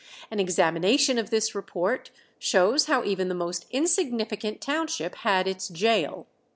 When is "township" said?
4.59-5.13